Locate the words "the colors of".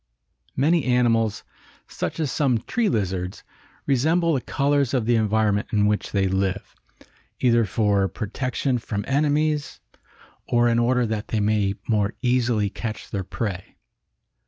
4.33-5.05